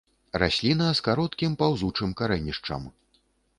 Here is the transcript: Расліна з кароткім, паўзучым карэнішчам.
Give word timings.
Расліна 0.43 0.87
з 0.99 1.03
кароткім, 1.09 1.51
паўзучым 1.61 2.17
карэнішчам. 2.25 2.91